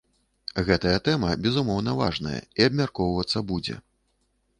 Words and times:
Гэтая 0.69 0.93
тэма, 1.07 1.29
безумоўна, 1.43 1.93
важная 1.99 2.39
і 2.59 2.67
абмяркоўвацца 2.69 3.45
будзе. 3.53 3.77